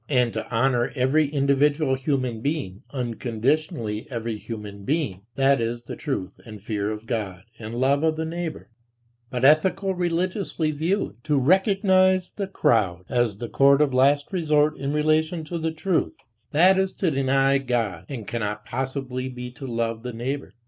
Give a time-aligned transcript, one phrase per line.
[0.09, 6.39] And to honor every individual human being, unconditionally every human being, that is the truth
[6.43, 8.71] and fear of God and love of "the neighbor";
[9.29, 14.91] but ethico religiously viewed, to recognize "the crowd" as the court of last resort in
[14.91, 16.13] relation to "the truth,"
[16.49, 20.51] that is to deny God and cannot possibly be to love "the neighbor."